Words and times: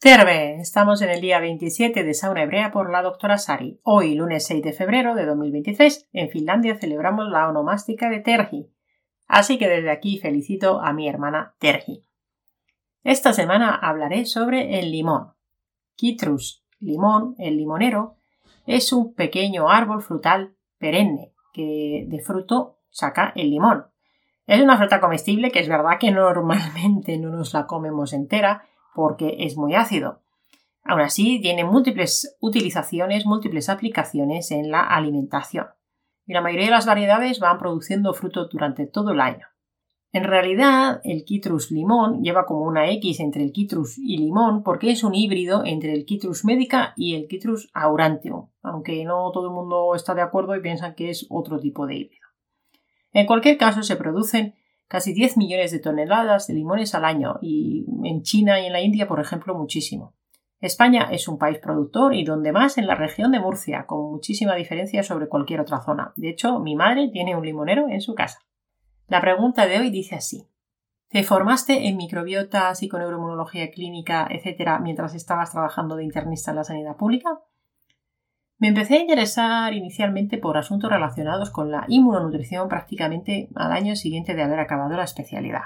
Terve, 0.00 0.60
estamos 0.60 1.02
en 1.02 1.10
el 1.10 1.20
día 1.20 1.40
27 1.40 2.04
de 2.04 2.14
Sauna 2.14 2.44
Hebrea 2.44 2.70
por 2.70 2.88
la 2.88 3.02
doctora 3.02 3.36
Sari. 3.36 3.80
Hoy, 3.82 4.14
lunes 4.14 4.46
6 4.46 4.62
de 4.62 4.72
febrero 4.72 5.16
de 5.16 5.26
2023, 5.26 6.08
en 6.12 6.30
Finlandia 6.30 6.76
celebramos 6.76 7.28
la 7.28 7.48
onomástica 7.48 8.08
de 8.08 8.20
Terhi. 8.20 8.70
Así 9.26 9.58
que 9.58 9.66
desde 9.66 9.90
aquí 9.90 10.20
felicito 10.20 10.80
a 10.80 10.92
mi 10.92 11.08
hermana 11.08 11.56
Terhi. 11.58 12.04
Esta 13.02 13.32
semana 13.32 13.74
hablaré 13.74 14.24
sobre 14.24 14.78
el 14.78 14.92
limón. 14.92 15.32
Citrus, 15.98 16.64
limón, 16.78 17.34
el 17.36 17.56
limonero, 17.56 18.18
es 18.66 18.92
un 18.92 19.14
pequeño 19.14 19.68
árbol 19.68 20.00
frutal 20.00 20.54
perenne 20.78 21.34
que 21.52 22.04
de 22.06 22.20
fruto 22.20 22.78
saca 22.88 23.32
el 23.34 23.50
limón. 23.50 23.86
Es 24.46 24.62
una 24.62 24.78
fruta 24.78 25.00
comestible 25.00 25.50
que 25.50 25.58
es 25.58 25.68
verdad 25.68 25.98
que 25.98 26.12
normalmente 26.12 27.18
no 27.18 27.30
nos 27.30 27.52
la 27.52 27.66
comemos 27.66 28.12
entera, 28.12 28.62
porque 28.94 29.36
es 29.40 29.56
muy 29.56 29.74
ácido. 29.74 30.22
Aún 30.84 31.00
así, 31.00 31.40
tiene 31.40 31.64
múltiples 31.64 32.36
utilizaciones, 32.40 33.26
múltiples 33.26 33.68
aplicaciones 33.68 34.50
en 34.50 34.70
la 34.70 34.80
alimentación. 34.80 35.66
Y 36.26 36.32
la 36.32 36.40
mayoría 36.40 36.66
de 36.66 36.72
las 36.72 36.86
variedades 36.86 37.40
van 37.40 37.58
produciendo 37.58 38.14
fruto 38.14 38.48
durante 38.48 38.86
todo 38.86 39.12
el 39.12 39.20
año. 39.20 39.46
En 40.12 40.24
realidad, 40.24 41.02
el 41.04 41.24
Citrus 41.26 41.70
limón 41.70 42.22
lleva 42.22 42.46
como 42.46 42.62
una 42.62 42.90
X 42.92 43.20
entre 43.20 43.44
el 43.44 43.52
Citrus 43.54 43.98
y 43.98 44.16
limón 44.16 44.62
porque 44.62 44.90
es 44.90 45.04
un 45.04 45.14
híbrido 45.14 45.62
entre 45.66 45.92
el 45.92 46.06
Citrus 46.08 46.46
medica 46.46 46.94
y 46.96 47.14
el 47.14 47.28
Citrus 47.28 47.68
aurantium, 47.74 48.48
aunque 48.62 49.04
no 49.04 49.30
todo 49.32 49.48
el 49.48 49.52
mundo 49.52 49.94
está 49.94 50.14
de 50.14 50.22
acuerdo 50.22 50.56
y 50.56 50.62
piensan 50.62 50.94
que 50.94 51.10
es 51.10 51.26
otro 51.28 51.60
tipo 51.60 51.86
de 51.86 51.96
híbrido. 51.96 52.26
En 53.12 53.26
cualquier 53.26 53.58
caso, 53.58 53.82
se 53.82 53.96
producen 53.96 54.54
casi 54.88 55.12
10 55.12 55.36
millones 55.36 55.70
de 55.70 55.78
toneladas 55.78 56.46
de 56.46 56.54
limones 56.54 56.94
al 56.94 57.04
año 57.04 57.38
y 57.40 57.86
en 58.04 58.22
China 58.22 58.60
y 58.60 58.66
en 58.66 58.72
la 58.72 58.80
India, 58.80 59.06
por 59.06 59.20
ejemplo, 59.20 59.54
muchísimo. 59.54 60.14
España 60.60 61.08
es 61.12 61.28
un 61.28 61.38
país 61.38 61.58
productor 61.58 62.14
y 62.14 62.24
donde 62.24 62.50
más 62.50 62.78
en 62.78 62.88
la 62.88 62.96
región 62.96 63.30
de 63.30 63.38
Murcia, 63.38 63.86
con 63.86 64.10
muchísima 64.10 64.56
diferencia 64.56 65.04
sobre 65.04 65.28
cualquier 65.28 65.60
otra 65.60 65.80
zona. 65.80 66.12
De 66.16 66.30
hecho, 66.30 66.58
mi 66.58 66.74
madre 66.74 67.10
tiene 67.12 67.36
un 67.36 67.44
limonero 67.44 67.88
en 67.88 68.00
su 68.00 68.14
casa. 68.14 68.40
La 69.06 69.20
pregunta 69.20 69.66
de 69.66 69.78
hoy 69.78 69.90
dice 69.90 70.16
así. 70.16 70.48
¿Te 71.10 71.22
formaste 71.22 71.86
en 71.86 71.96
microbiota, 71.96 72.74
psiconeuroinmunología 72.74 73.70
clínica, 73.70 74.26
etcétera, 74.30 74.80
mientras 74.80 75.14
estabas 75.14 75.52
trabajando 75.52 75.96
de 75.96 76.04
internista 76.04 76.50
en 76.50 76.56
la 76.56 76.64
sanidad 76.64 76.96
pública? 76.96 77.40
Me 78.58 78.68
empecé 78.68 78.96
a 78.96 79.00
interesar 79.00 79.72
inicialmente 79.72 80.36
por 80.36 80.56
asuntos 80.56 80.90
relacionados 80.90 81.50
con 81.50 81.70
la 81.70 81.84
inmunonutrición 81.86 82.68
prácticamente 82.68 83.48
al 83.54 83.70
año 83.70 83.94
siguiente 83.94 84.34
de 84.34 84.42
haber 84.42 84.58
acabado 84.58 84.96
la 84.96 85.04
especialidad. 85.04 85.62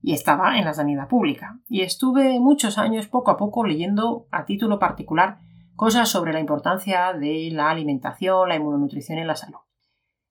Y 0.00 0.14
estaba 0.14 0.58
en 0.58 0.64
la 0.64 0.74
sanidad 0.74 1.08
pública. 1.08 1.60
Y 1.68 1.82
estuve 1.82 2.40
muchos 2.40 2.76
años 2.76 3.06
poco 3.06 3.30
a 3.30 3.36
poco 3.36 3.64
leyendo 3.64 4.26
a 4.32 4.44
título 4.44 4.80
particular 4.80 5.38
cosas 5.76 6.08
sobre 6.08 6.32
la 6.32 6.40
importancia 6.40 7.12
de 7.12 7.50
la 7.52 7.70
alimentación, 7.70 8.48
la 8.48 8.56
inmunonutrición 8.56 9.18
en 9.18 9.28
la 9.28 9.36
salud. 9.36 9.58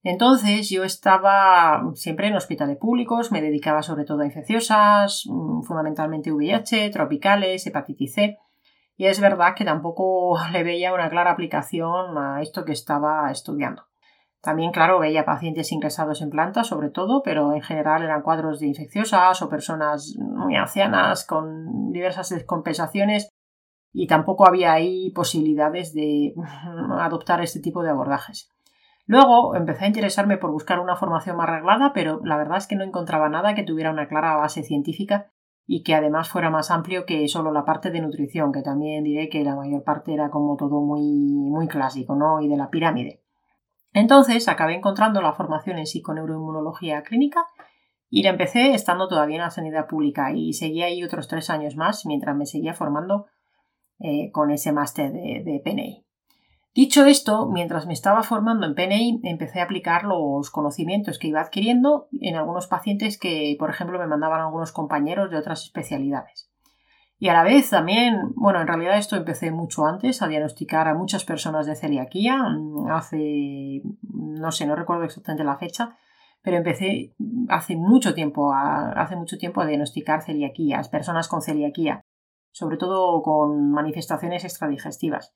Entonces 0.04 0.70
yo 0.70 0.84
estaba 0.84 1.82
siempre 1.96 2.28
en 2.28 2.36
hospitales 2.36 2.78
públicos, 2.78 3.32
me 3.32 3.42
dedicaba 3.42 3.82
sobre 3.82 4.04
todo 4.04 4.22
a 4.22 4.26
infecciosas, 4.26 5.24
mm, 5.26 5.62
fundamentalmente 5.62 6.34
VIH, 6.34 6.90
tropicales, 6.90 7.66
hepatitis 7.66 8.14
C, 8.14 8.38
y 8.96 9.06
es 9.06 9.20
verdad 9.20 9.56
que 9.56 9.66
tampoco 9.66 10.38
le 10.52 10.64
veía 10.64 10.94
una 10.94 11.10
clara 11.10 11.32
aplicación 11.32 12.18
a 12.18 12.42
esto 12.42 12.66
que 12.66 12.74
estaba 12.74 13.32
estudiando. 13.32 13.84
También, 14.42 14.72
claro, 14.72 15.00
veía 15.00 15.24
pacientes 15.24 15.72
ingresados 15.72 16.22
en 16.22 16.30
planta, 16.30 16.66
sobre 16.66 16.90
todo, 16.90 17.24
pero 17.24 17.54
en 17.54 17.62
general 17.62 18.04
eran 18.04 18.24
cuadros 18.24 18.60
de 18.60 18.68
infecciosas 18.68 19.42
o 19.42 19.48
personas 19.48 20.16
muy 20.20 20.58
ancianas 20.58 21.26
con 21.26 21.94
diversas 21.94 22.28
descompensaciones 22.28 23.30
y 23.94 24.08
tampoco 24.08 24.46
había 24.46 24.74
ahí 24.74 25.12
posibilidades 25.12 25.94
de 25.94 26.34
adoptar 27.00 27.42
este 27.42 27.62
tipo 27.62 27.84
de 27.84 27.92
abordajes. 27.92 28.50
Luego 29.06 29.56
empecé 29.56 29.86
a 29.86 29.88
interesarme 29.88 30.38
por 30.38 30.52
buscar 30.52 30.80
una 30.80 30.98
formación 30.98 31.38
más 31.38 31.50
reglada, 31.50 31.92
pero 31.94 32.20
la 32.24 32.38
verdad 32.38 32.58
es 32.58 32.68
que 32.68 32.76
no 32.76 32.84
encontraba 32.84 33.30
nada 33.30 33.54
que 33.56 33.64
tuviera 33.64 33.92
una 33.92 34.08
clara 34.08 34.36
base 34.36 34.64
científica 34.64 35.32
y 35.66 35.84
que 35.84 35.96
además 35.96 36.30
fuera 36.30 36.50
más 36.50 36.72
amplio 36.72 37.06
que 37.06 37.28
solo 37.28 37.52
la 37.52 37.66
parte 37.66 37.90
de 37.90 38.02
nutrición, 38.02 38.52
que 38.52 38.62
también 38.62 39.04
diré 39.04 39.30
que 39.30 39.44
la 39.44 39.56
mayor 39.56 39.84
parte 39.84 40.14
era 40.14 40.30
como 40.30 40.58
todo 40.58 40.82
muy, 40.82 41.02
muy 41.02 41.68
clásico, 41.68 42.16
¿no? 42.16 42.42
Y 42.42 42.48
de 42.48 42.58
la 42.58 42.70
pirámide. 42.70 43.22
Entonces 43.94 44.48
acabé 44.48 44.76
encontrando 44.76 45.22
la 45.22 45.34
formación 45.34 45.78
en 45.78 45.86
psiconeuroinmunología 45.86 47.04
clínica 47.04 47.46
y 48.10 48.24
la 48.24 48.32
empecé 48.32 48.74
estando 48.74 49.08
todavía 49.08 49.38
en 49.38 49.44
la 49.44 49.52
sanidad 49.52 49.88
pública 49.88 50.32
y 50.34 50.54
seguí 50.54 50.82
ahí 50.82 51.04
otros 51.04 51.28
tres 51.28 51.50
años 51.50 51.76
más 51.76 52.06
mientras 52.06 52.36
me 52.36 52.46
seguía 52.46 52.74
formando 52.74 53.28
eh, 54.00 54.32
con 54.32 54.52
ese 54.52 54.72
máster 54.72 55.12
de, 55.12 55.44
de 55.46 55.62
PNI. 55.64 56.06
Dicho 56.76 57.06
esto, 57.06 57.48
mientras 57.48 57.86
me 57.86 57.94
estaba 57.94 58.24
formando 58.24 58.66
en 58.66 58.74
PNI, 58.74 59.22
empecé 59.26 59.60
a 59.60 59.66
aplicar 59.66 60.06
los 60.06 60.50
conocimientos 60.50 61.20
que 61.20 61.28
iba 61.28 61.40
adquiriendo 61.40 62.08
en 62.20 62.36
algunos 62.36 62.66
pacientes 62.66 63.20
que, 63.20 63.56
por 63.60 63.70
ejemplo, 63.70 64.00
me 64.00 64.08
mandaban 64.08 64.42
algunos 64.42 64.72
compañeros 64.72 65.30
de 65.30 65.38
otras 65.38 65.62
especialidades. 65.62 66.50
Y 67.20 67.30
a 67.30 67.34
la 67.34 67.44
vez 67.44 67.70
también, 67.70 68.34
bueno, 68.36 68.60
en 68.60 68.68
realidad 68.68 68.98
esto 68.98 69.16
empecé 69.16 69.52
mucho 69.52 69.86
antes 69.86 70.24
a 70.24 70.28
diagnosticar 70.28 70.88
a 70.88 70.96
muchas 70.96 71.24
personas 71.24 71.68
de 71.68 71.76
celiaquía, 71.76 72.38
mm, 72.38 72.90
hace, 72.90 73.84
no 74.12 74.52
sé, 74.52 74.66
no 74.66 74.76
recuerdo 74.76 75.04
exactamente 75.04 75.44
la 75.44 75.58
fecha, 75.58 75.96
pero 76.42 76.58
empecé 76.58 77.14
hace 77.50 77.76
mucho 77.76 78.16
tiempo 78.16 78.52
a, 78.52 78.94
hace 78.94 79.16
mucho 79.16 79.38
tiempo 79.38 79.62
a 79.62 79.68
diagnosticar 79.68 80.24
celiaquías, 80.24 80.90
personas 80.90 81.28
con 81.28 81.44
celiaquía, 81.44 82.02
sobre 82.52 82.78
todo 82.78 83.22
con 83.22 83.72
manifestaciones 83.72 84.44
extradigestivas. 84.44 85.34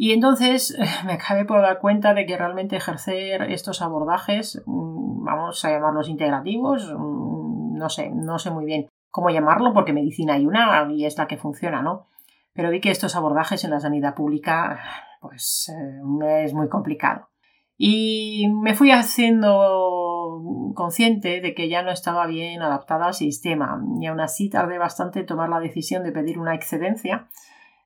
Y 0.00 0.12
entonces 0.12 0.78
me 1.04 1.14
acabé 1.14 1.44
por 1.44 1.60
dar 1.60 1.80
cuenta 1.80 2.14
de 2.14 2.24
que 2.24 2.38
realmente 2.38 2.76
ejercer 2.76 3.42
estos 3.42 3.82
abordajes, 3.82 4.62
mm, 4.64 5.24
vamos 5.24 5.62
a 5.64 5.70
llamarlos 5.70 6.08
integrativos, 6.08 6.90
mm, 6.96 7.76
no 7.76 7.88
sé, 7.90 8.10
no 8.10 8.38
sé 8.38 8.50
muy 8.50 8.64
bien 8.64 8.88
cómo 9.10 9.30
llamarlo 9.30 9.74
porque 9.74 9.92
medicina 9.92 10.34
hay 10.34 10.46
una 10.46 10.86
y 10.90 11.04
es 11.04 11.18
la 11.18 11.26
que 11.26 11.36
funciona, 11.36 11.82
¿no? 11.82 12.06
Pero 12.52 12.70
vi 12.70 12.80
que 12.80 12.90
estos 12.90 13.16
abordajes 13.16 13.64
en 13.64 13.70
la 13.70 13.80
sanidad 13.80 14.14
pública, 14.14 14.78
pues 15.20 15.72
eh, 15.74 16.44
es 16.44 16.54
muy 16.54 16.68
complicado. 16.68 17.28
Y 17.76 18.48
me 18.62 18.74
fui 18.74 18.90
haciendo 18.90 20.42
consciente 20.74 21.40
de 21.40 21.54
que 21.54 21.68
ya 21.68 21.82
no 21.82 21.90
estaba 21.90 22.26
bien 22.26 22.62
adaptada 22.62 23.06
al 23.06 23.14
sistema 23.14 23.80
y 24.00 24.06
aún 24.06 24.20
así 24.20 24.50
tardé 24.50 24.78
bastante 24.78 25.20
en 25.20 25.26
tomar 25.26 25.48
la 25.48 25.60
decisión 25.60 26.02
de 26.02 26.12
pedir 26.12 26.38
una 26.38 26.54
excedencia 26.54 27.28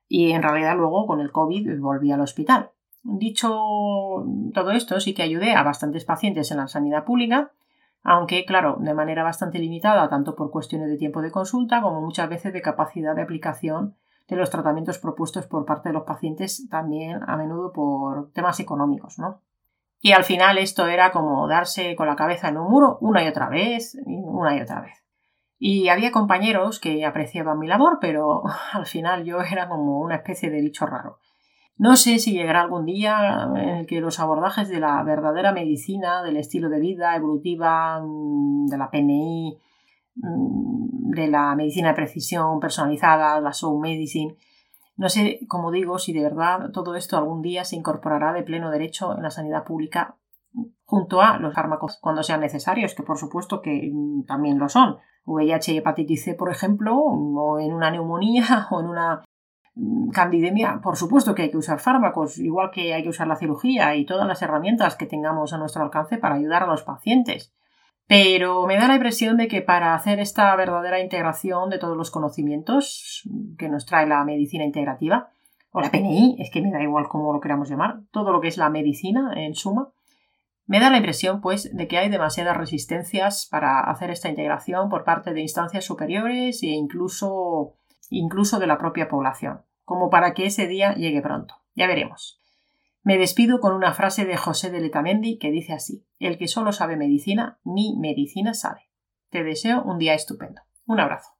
y 0.07 0.31
en 0.31 0.43
realidad 0.43 0.75
luego 0.75 1.07
con 1.07 1.19
el 1.19 1.31
COVID 1.31 1.79
volví 1.79 2.11
al 2.11 2.21
hospital. 2.21 2.71
Dicho 3.03 3.49
todo 4.53 4.71
esto, 4.71 4.99
sí 4.99 5.13
que 5.13 5.23
ayudé 5.23 5.53
a 5.53 5.63
bastantes 5.63 6.05
pacientes 6.05 6.51
en 6.51 6.57
la 6.57 6.67
sanidad 6.67 7.03
pública, 7.03 7.51
aunque, 8.03 8.45
claro, 8.45 8.77
de 8.79 8.93
manera 8.93 9.23
bastante 9.23 9.59
limitada, 9.59 10.09
tanto 10.09 10.35
por 10.35 10.51
cuestiones 10.51 10.89
de 10.89 10.97
tiempo 10.97 11.21
de 11.21 11.31
consulta 11.31 11.81
como 11.81 12.01
muchas 12.01 12.29
veces 12.29 12.53
de 12.53 12.61
capacidad 12.61 13.15
de 13.15 13.21
aplicación 13.21 13.95
de 14.27 14.35
los 14.35 14.49
tratamientos 14.49 14.99
propuestos 14.99 15.47
por 15.47 15.65
parte 15.65 15.89
de 15.89 15.93
los 15.93 16.03
pacientes, 16.03 16.67
también 16.69 17.19
a 17.27 17.35
menudo 17.35 17.73
por 17.73 18.31
temas 18.31 18.59
económicos, 18.59 19.19
¿no? 19.19 19.41
Y 19.99 20.11
al 20.11 20.23
final 20.23 20.57
esto 20.57 20.87
era 20.87 21.11
como 21.11 21.47
darse 21.47 21.95
con 21.95 22.07
la 22.07 22.15
cabeza 22.15 22.49
en 22.49 22.57
un 22.57 22.69
muro 22.69 22.97
una 22.99 23.23
y 23.23 23.27
otra 23.27 23.47
vez, 23.49 23.97
una 24.05 24.55
y 24.57 24.61
otra 24.61 24.81
vez. 24.81 25.02
Y 25.65 25.87
había 25.87 26.11
compañeros 26.11 26.81
que 26.81 27.05
apreciaban 27.05 27.57
mi 27.57 27.67
labor, 27.67 27.99
pero 28.01 28.43
al 28.73 28.85
final 28.85 29.23
yo 29.23 29.39
era 29.39 29.69
como 29.69 30.01
una 30.01 30.15
especie 30.15 30.49
de 30.49 30.59
bicho 30.59 30.85
raro. 30.85 31.19
No 31.77 31.95
sé 31.95 32.19
si 32.19 32.33
llegará 32.33 32.63
algún 32.63 32.83
día 32.83 33.47
en 33.55 33.69
el 33.69 33.85
que 33.85 34.01
los 34.01 34.19
abordajes 34.19 34.67
de 34.67 34.81
la 34.81 35.01
verdadera 35.03 35.53
medicina, 35.53 36.21
del 36.21 36.35
estilo 36.35 36.67
de 36.67 36.81
vida 36.81 37.15
evolutiva, 37.15 38.01
mm, 38.03 38.65
de 38.65 38.77
la 38.77 38.91
PNI, 38.91 39.57
mm, 40.15 41.11
de 41.11 41.27
la 41.29 41.55
medicina 41.55 41.87
de 41.87 41.95
precisión 41.95 42.59
personalizada, 42.59 43.39
la 43.39 43.53
soul 43.53 43.79
medicine, 43.79 44.35
no 44.97 45.07
sé, 45.07 45.39
como 45.47 45.71
digo, 45.71 45.97
si 45.97 46.11
de 46.11 46.23
verdad 46.23 46.71
todo 46.73 46.95
esto 46.95 47.15
algún 47.15 47.41
día 47.41 47.63
se 47.63 47.77
incorporará 47.77 48.33
de 48.33 48.43
pleno 48.43 48.69
derecho 48.69 49.15
en 49.15 49.23
la 49.23 49.31
sanidad 49.31 49.63
pública 49.63 50.17
junto 50.83 51.21
a 51.21 51.37
los 51.37 51.53
fármacos 51.53 51.99
cuando 52.01 52.21
sean 52.21 52.41
necesarios, 52.41 52.95
que 52.95 53.03
por 53.03 53.17
supuesto 53.17 53.61
que 53.61 53.89
mm, 53.93 54.25
también 54.25 54.59
lo 54.59 54.67
son. 54.67 54.97
VIH 55.25 55.73
y 55.73 55.77
hepatitis 55.77 56.23
C, 56.23 56.33
por 56.33 56.51
ejemplo, 56.51 56.97
o 56.97 57.59
en 57.59 57.73
una 57.73 57.91
neumonía 57.91 58.67
o 58.71 58.79
en 58.79 58.87
una 58.87 59.23
mm, 59.75 60.09
candidemia, 60.09 60.79
por 60.81 60.97
supuesto 60.97 61.33
que 61.33 61.43
hay 61.43 61.51
que 61.51 61.57
usar 61.57 61.79
fármacos, 61.79 62.37
igual 62.39 62.71
que 62.71 62.93
hay 62.93 63.03
que 63.03 63.09
usar 63.09 63.27
la 63.27 63.35
cirugía 63.35 63.95
y 63.95 64.05
todas 64.05 64.27
las 64.27 64.41
herramientas 64.41 64.95
que 64.95 65.05
tengamos 65.05 65.53
a 65.53 65.57
nuestro 65.57 65.83
alcance 65.83 66.17
para 66.17 66.35
ayudar 66.35 66.63
a 66.63 66.67
los 66.67 66.83
pacientes. 66.83 67.53
Pero 68.05 68.67
me 68.67 68.75
da 68.75 68.87
la 68.87 68.95
impresión 68.95 69.37
de 69.37 69.47
que 69.47 69.61
para 69.61 69.95
hacer 69.95 70.19
esta 70.19 70.53
verdadera 70.55 70.99
integración 70.99 71.69
de 71.69 71.79
todos 71.79 71.95
los 71.95 72.11
conocimientos 72.11 73.23
que 73.57 73.69
nos 73.69 73.85
trae 73.85 74.05
la 74.05 74.23
medicina 74.25 74.65
integrativa, 74.65 75.29
o 75.73 75.81
la 75.81 75.89
PNI, 75.89 76.35
es 76.39 76.51
que 76.51 76.61
me 76.61 76.71
da 76.71 76.81
igual 76.81 77.07
cómo 77.09 77.33
lo 77.33 77.39
queramos 77.39 77.69
llamar, 77.69 78.01
todo 78.11 78.31
lo 78.31 78.39
que 78.39 78.47
es 78.47 78.57
la 78.57 78.69
medicina 78.69 79.33
en 79.35 79.55
suma, 79.55 79.89
me 80.65 80.79
da 80.79 80.89
la 80.89 80.97
impresión, 80.97 81.41
pues, 81.41 81.75
de 81.75 81.87
que 81.87 81.97
hay 81.97 82.09
demasiadas 82.09 82.55
resistencias 82.55 83.47
para 83.51 83.81
hacer 83.81 84.09
esta 84.09 84.29
integración 84.29 84.89
por 84.89 85.03
parte 85.03 85.33
de 85.33 85.41
instancias 85.41 85.85
superiores 85.85 86.63
e 86.63 86.67
incluso, 86.67 87.75
incluso 88.09 88.59
de 88.59 88.67
la 88.67 88.77
propia 88.77 89.07
población, 89.07 89.61
como 89.83 90.09
para 90.09 90.33
que 90.33 90.45
ese 90.45 90.67
día 90.67 90.93
llegue 90.95 91.21
pronto. 91.21 91.55
Ya 91.75 91.87
veremos. 91.87 92.39
Me 93.03 93.17
despido 93.17 93.59
con 93.59 93.73
una 93.73 93.93
frase 93.93 94.23
de 94.23 94.37
José 94.37 94.71
de 94.71 94.79
Letamendi 94.79 95.37
que 95.37 95.51
dice 95.51 95.73
así: 95.73 96.05
El 96.19 96.37
que 96.37 96.47
solo 96.47 96.71
sabe 96.71 96.95
medicina, 96.95 97.59
ni 97.65 97.97
medicina 97.97 98.53
sabe. 98.53 98.89
Te 99.29 99.43
deseo 99.43 99.83
un 99.83 99.97
día 99.97 100.13
estupendo. 100.13 100.61
Un 100.85 101.01
abrazo. 101.01 101.31